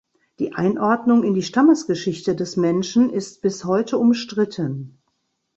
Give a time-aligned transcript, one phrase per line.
[0.39, 4.97] Die Einordnung in die Stammesgeschichte des Menschen ist bis heute umstritten.